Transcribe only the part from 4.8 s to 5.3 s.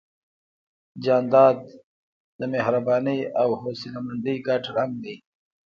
دی.